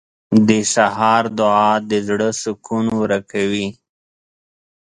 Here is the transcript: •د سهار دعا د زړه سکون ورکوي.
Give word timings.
•د 0.47 0.49
سهار 0.73 1.23
دعا 1.39 1.69
د 1.89 1.91
زړه 2.07 2.29
سکون 2.41 2.85
ورکوي. 3.01 3.67